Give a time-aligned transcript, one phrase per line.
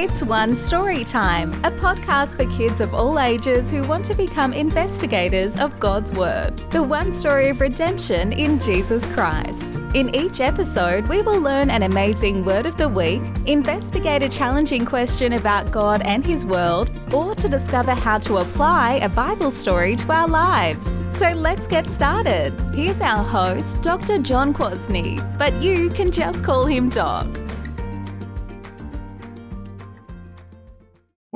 [0.00, 4.52] It's One Story Time, a podcast for kids of all ages who want to become
[4.52, 6.56] investigators of God's Word.
[6.70, 9.74] The one story of redemption in Jesus Christ.
[9.94, 14.86] In each episode, we will learn an amazing word of the week, investigate a challenging
[14.86, 19.96] question about God and His world, or to discover how to apply a Bible story
[19.96, 20.86] to our lives.
[21.10, 22.52] So let's get started.
[22.72, 24.18] Here's our host, Dr.
[24.18, 27.26] John Kwasny, but you can just call him Doc.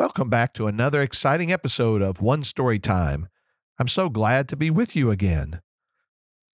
[0.02, 3.29] Welcome back to another exciting episode of One Story Time.
[3.79, 5.60] I'm so glad to be with you again.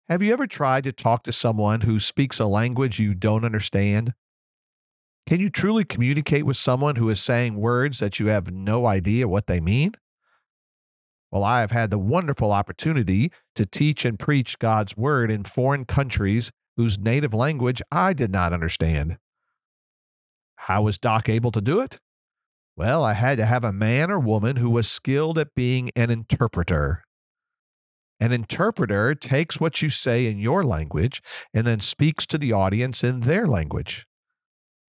[0.09, 4.15] Have you ever tried to talk to someone who speaks a language you don't understand?
[5.27, 9.27] Can you truly communicate with someone who is saying words that you have no idea
[9.27, 9.91] what they mean?
[11.31, 15.85] Well, I have had the wonderful opportunity to teach and preach God's Word in foreign
[15.85, 19.19] countries whose native language I did not understand.
[20.55, 21.99] How was Doc able to do it?
[22.77, 26.09] Well, I had to have a man or woman who was skilled at being an
[26.09, 27.03] interpreter.
[28.19, 31.21] An interpreter takes what you say in your language
[31.53, 34.05] and then speaks to the audience in their language.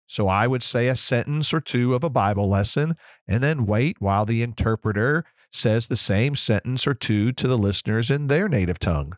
[0.07, 3.97] So I would say a sentence or two of a Bible lesson and then wait
[4.01, 8.79] while the interpreter says the same sentence or two to the listeners in their native
[8.79, 9.15] tongue.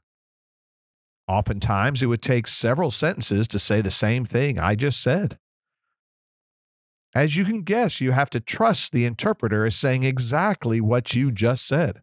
[1.27, 5.39] Oftentimes, it would take several sentences to say the same thing I just said.
[7.15, 11.31] As you can guess, you have to trust the interpreter is saying exactly what you
[11.31, 12.03] just said,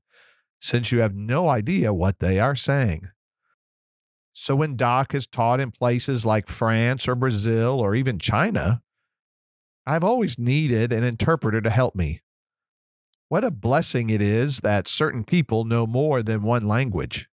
[0.60, 3.10] since you have no idea what they are saying.
[4.32, 8.82] So when Doc is taught in places like France or Brazil or even China,
[9.86, 12.22] I've always needed an interpreter to help me.
[13.28, 17.28] What a blessing it is that certain people know more than one language.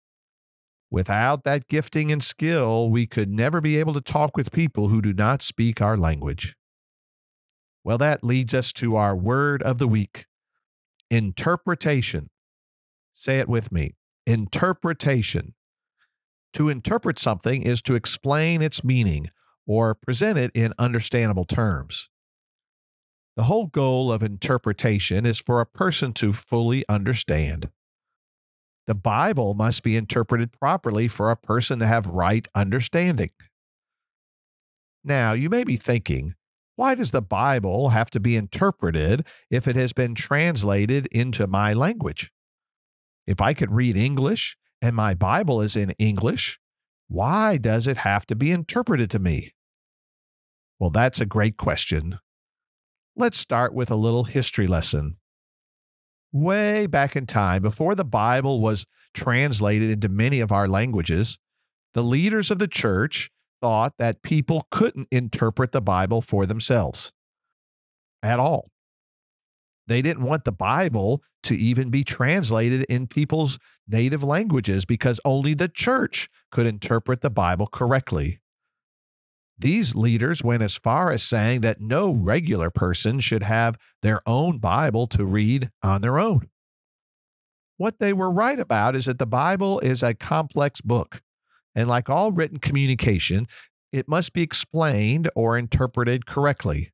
[0.90, 5.00] Without that gifting and skill, we could never be able to talk with people who
[5.00, 6.56] do not speak our language.
[7.88, 10.26] Well, that leads us to our word of the week
[11.10, 12.26] interpretation.
[13.14, 13.92] Say it with me
[14.26, 15.54] interpretation.
[16.52, 19.30] To interpret something is to explain its meaning
[19.66, 22.10] or present it in understandable terms.
[23.36, 27.70] The whole goal of interpretation is for a person to fully understand.
[28.86, 33.30] The Bible must be interpreted properly for a person to have right understanding.
[35.02, 36.34] Now, you may be thinking,
[36.78, 41.72] why does the Bible have to be interpreted if it has been translated into my
[41.72, 42.30] language?
[43.26, 46.60] If I can read English and my Bible is in English,
[47.08, 49.54] why does it have to be interpreted to me?
[50.78, 52.20] Well, that's a great question.
[53.16, 55.16] Let's start with a little history lesson.
[56.30, 61.40] Way back in time, before the Bible was translated into many of our languages,
[61.94, 67.12] the leaders of the church thought that people couldn't interpret the Bible for themselves
[68.22, 68.70] at all.
[69.86, 75.54] They didn't want the Bible to even be translated in people's native languages because only
[75.54, 78.40] the church could interpret the Bible correctly.
[79.58, 84.58] These leaders went as far as saying that no regular person should have their own
[84.58, 86.48] Bible to read on their own.
[87.76, 91.22] What they were right about is that the Bible is a complex book
[91.78, 93.46] and like all written communication,
[93.92, 96.92] it must be explained or interpreted correctly.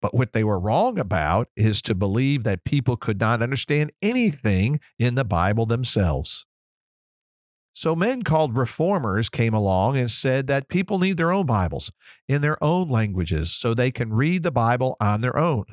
[0.00, 4.78] But what they were wrong about is to believe that people could not understand anything
[5.00, 6.46] in the Bible themselves.
[7.72, 11.90] So men called reformers came along and said that people need their own Bibles
[12.28, 15.64] in their own languages so they can read the Bible on their own.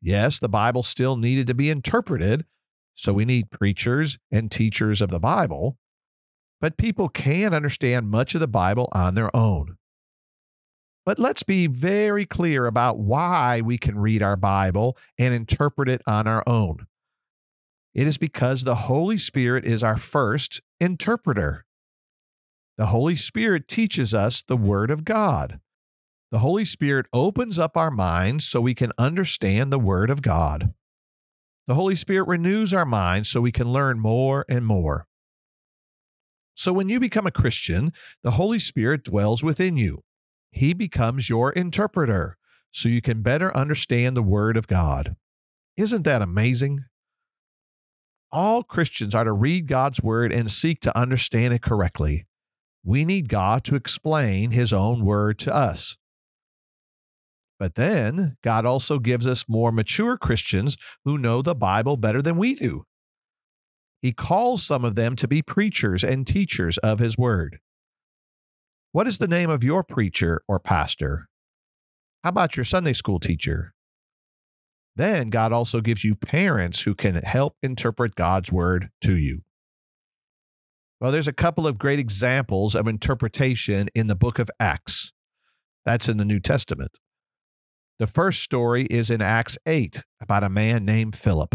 [0.00, 2.44] Yes, the Bible still needed to be interpreted,
[2.94, 5.76] so we need preachers and teachers of the Bible,
[6.64, 9.76] but people can understand much of the Bible on their own.
[11.04, 16.00] But let's be very clear about why we can read our Bible and interpret it
[16.06, 16.86] on our own.
[17.92, 21.66] It is because the Holy Spirit is our first interpreter.
[22.78, 25.60] The Holy Spirit teaches us the Word of God.
[26.32, 30.72] The Holy Spirit opens up our minds so we can understand the Word of God.
[31.66, 35.06] The Holy Spirit renews our minds so we can learn more and more.
[36.54, 37.90] So when you become a Christian,
[38.22, 39.98] the Holy Spirit dwells within you.
[40.50, 42.36] He becomes your interpreter
[42.70, 45.16] so you can better understand the Word of God.
[45.76, 46.84] Isn't that amazing?
[48.30, 52.26] All Christians are to read God's Word and seek to understand it correctly.
[52.84, 55.96] We need God to explain His own Word to us.
[57.58, 62.36] But then, God also gives us more mature Christians who know the Bible better than
[62.36, 62.84] we do.
[64.04, 67.58] He calls some of them to be preachers and teachers of his word.
[68.92, 71.26] What is the name of your preacher or pastor?
[72.22, 73.72] How about your Sunday school teacher?
[74.94, 79.38] Then God also gives you parents who can help interpret God's word to you.
[81.00, 85.14] Well, there's a couple of great examples of interpretation in the book of Acts.
[85.86, 86.98] That's in the New Testament.
[87.98, 91.54] The first story is in Acts 8 about a man named Philip.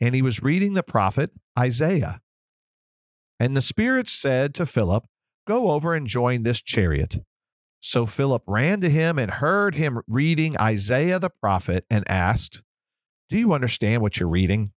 [0.00, 2.20] and he was reading the prophet Isaiah.
[3.40, 5.04] And the Spirit said to Philip,
[5.46, 7.18] Go over and join this chariot.
[7.80, 12.62] So Philip ran to him and heard him reading Isaiah the prophet and asked,
[13.28, 14.72] Do you understand what you're reading?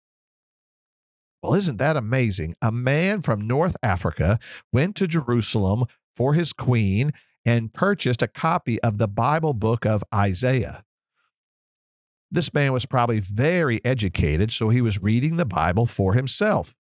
[1.41, 2.55] Well, isn't that amazing?
[2.61, 4.39] A man from North Africa
[4.73, 7.13] went to Jerusalem for his queen
[7.45, 10.83] and purchased a copy of the Bible book of Isaiah.
[12.31, 16.75] This man was probably very educated, so he was reading the Bible for himself.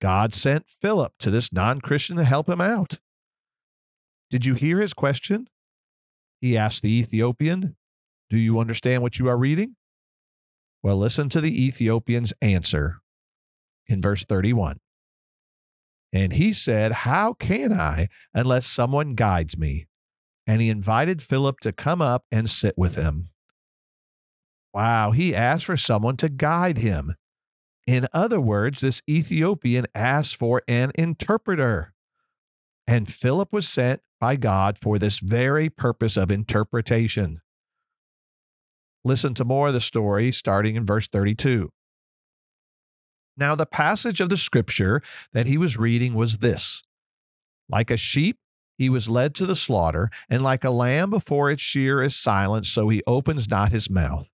[0.00, 3.00] God sent Philip to this non Christian to help him out.
[4.30, 5.46] Did you hear his question?
[6.40, 7.76] He asked the Ethiopian,
[8.30, 9.76] Do you understand what you are reading?
[10.82, 13.00] Well, listen to the Ethiopian's answer
[13.88, 14.76] in verse 31.
[16.12, 19.86] And he said, How can I unless someone guides me?
[20.46, 23.30] And he invited Philip to come up and sit with him.
[24.76, 27.14] Wow, he asked for someone to guide him.
[27.86, 31.94] In other words, this Ethiopian asked for an interpreter.
[32.86, 37.40] And Philip was sent by God for this very purpose of interpretation.
[39.02, 41.70] Listen to more of the story starting in verse 32.
[43.34, 45.00] Now, the passage of the scripture
[45.32, 46.82] that he was reading was this
[47.70, 48.36] Like a sheep,
[48.76, 52.66] he was led to the slaughter, and like a lamb before its shear is silent,
[52.66, 54.30] so he opens not his mouth.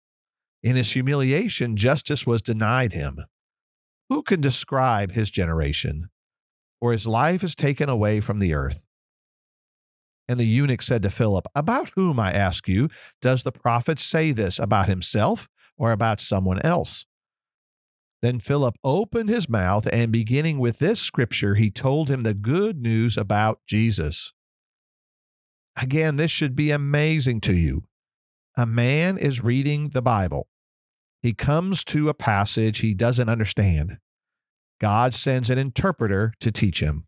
[0.62, 3.16] In his humiliation, justice was denied him.
[4.08, 6.08] Who can describe his generation?
[6.80, 8.88] For his life is taken away from the earth.
[10.28, 12.88] And the eunuch said to Philip, About whom, I ask you,
[13.20, 17.06] does the prophet say this, about himself or about someone else?
[18.20, 22.78] Then Philip opened his mouth, and beginning with this scripture, he told him the good
[22.78, 24.32] news about Jesus.
[25.76, 27.82] Again, this should be amazing to you.
[28.56, 30.46] A man is reading the Bible.
[31.22, 33.98] He comes to a passage he doesn't understand.
[34.80, 37.06] God sends an interpreter to teach him.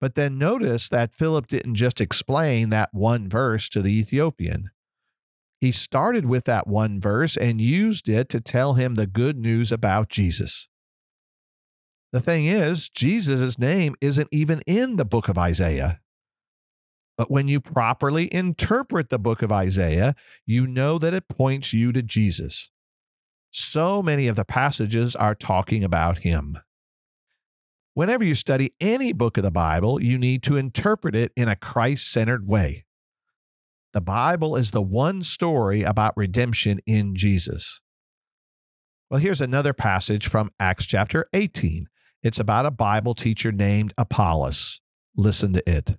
[0.00, 4.70] But then notice that Philip didn't just explain that one verse to the Ethiopian.
[5.60, 9.70] He started with that one verse and used it to tell him the good news
[9.70, 10.68] about Jesus.
[12.12, 16.01] The thing is, Jesus' name isn't even in the book of Isaiah.
[17.16, 20.14] But when you properly interpret the book of Isaiah,
[20.46, 22.70] you know that it points you to Jesus.
[23.50, 26.56] So many of the passages are talking about him.
[27.94, 31.56] Whenever you study any book of the Bible, you need to interpret it in a
[31.56, 32.86] Christ centered way.
[33.92, 37.82] The Bible is the one story about redemption in Jesus.
[39.10, 41.88] Well, here's another passage from Acts chapter 18.
[42.22, 44.80] It's about a Bible teacher named Apollos.
[45.14, 45.98] Listen to it.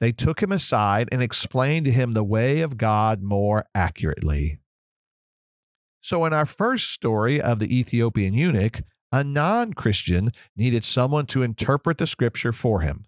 [0.00, 4.58] they took him aside and explained to him the way of God more accurately.
[6.00, 11.42] So, in our first story of the Ethiopian eunuch, a non Christian needed someone to
[11.42, 13.06] interpret the scripture for him.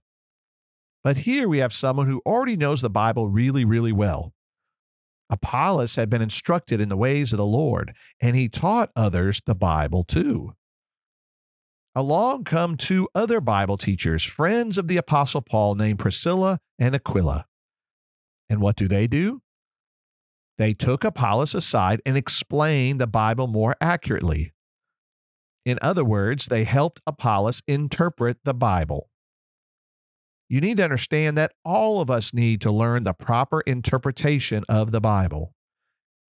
[1.04, 4.32] But here we have someone who already knows the Bible really, really well.
[5.30, 9.54] Apollos had been instructed in the ways of the Lord, and he taught others the
[9.54, 10.54] Bible too.
[11.94, 17.46] Along come two other Bible teachers, friends of the Apostle Paul, named Priscilla and Aquila.
[18.50, 19.42] And what do they do?
[20.58, 24.52] They took Apollos aside and explained the Bible more accurately.
[25.64, 29.10] In other words, they helped Apollos interpret the Bible.
[30.48, 34.92] You need to understand that all of us need to learn the proper interpretation of
[34.92, 35.52] the Bible.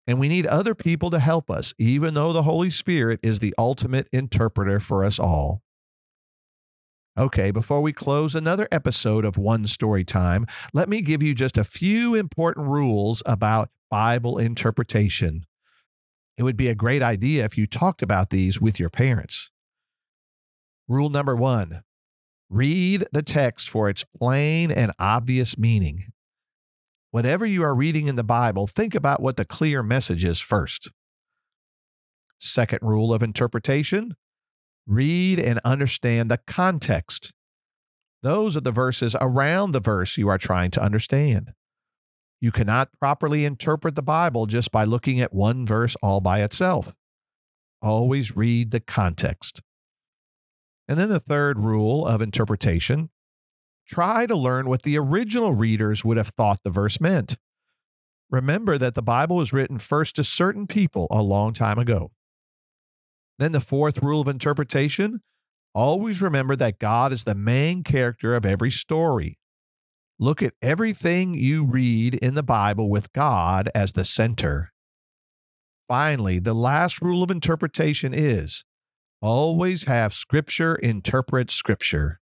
[0.07, 3.55] And we need other people to help us, even though the Holy Spirit is the
[3.57, 5.63] ultimate interpreter for us all.
[7.17, 11.59] Okay, before we close another episode of One Story Time, let me give you just
[11.59, 15.45] a few important rules about Bible interpretation.
[16.39, 19.51] It would be a great idea if you talked about these with your parents.
[20.89, 21.83] Rule number one
[22.49, 26.12] read the text for its plain and obvious meaning.
[27.13, 30.91] Whenever you are reading in the Bible, think about what the clear message is first.
[32.41, 34.17] Second rule of interpretation
[34.87, 37.35] read and understand the context.
[38.23, 41.53] Those are the verses around the verse you are trying to understand.
[42.41, 46.95] You cannot properly interpret the Bible just by looking at one verse all by itself.
[47.83, 49.61] Always read the context.
[50.89, 53.11] And then the third rule of interpretation
[53.87, 57.37] try to learn what the original readers would have thought the verse meant.
[58.31, 62.11] Remember that the Bible was written first to certain people a long time ago.
[63.39, 65.21] Then the fourth rule of interpretation
[65.75, 69.39] always remember that God is the main character of every story.
[70.19, 74.73] Look at everything you read in the Bible with God as the center.
[75.89, 78.65] Finally, the last rule of interpretation is
[79.21, 82.22] always have Scripture interpret Scripture.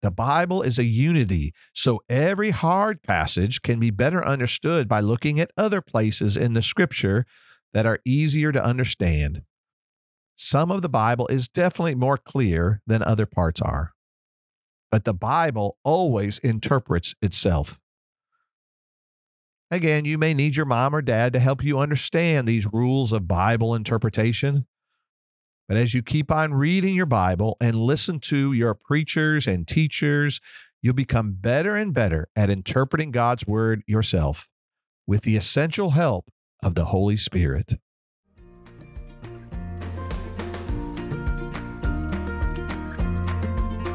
[0.00, 5.40] The Bible is a unity, so every hard passage can be better understood by looking
[5.40, 7.26] at other places in the Scripture
[7.72, 9.42] that are easier to understand.
[10.36, 13.92] Some of the Bible is definitely more clear than other parts are,
[14.90, 17.80] but the Bible always interprets itself.
[19.70, 23.26] Again, you may need your mom or dad to help you understand these rules of
[23.26, 24.66] Bible interpretation.
[25.68, 30.40] But as you keep on reading your Bible and listen to your preachers and teachers,
[30.80, 34.48] you'll become better and better at interpreting God's word yourself
[35.06, 36.30] with the essential help
[36.62, 37.74] of the Holy Spirit.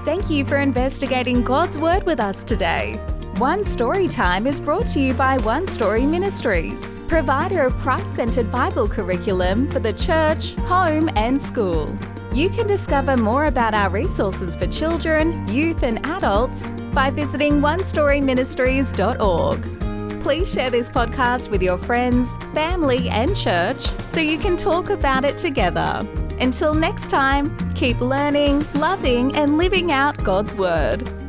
[0.05, 2.99] Thank you for investigating God's Word with us today.
[3.43, 8.49] One Story Time is brought to you by One Story Ministries, provider of Christ centered
[8.49, 11.93] Bible curriculum for the church, home, and school.
[12.31, 20.21] You can discover more about our resources for children, youth, and adults by visiting onestoryministries.org.
[20.21, 25.25] Please share this podcast with your friends, family, and church so you can talk about
[25.25, 25.99] it together.
[26.39, 31.22] Until next time, keep learning, loving, and living out God's Word.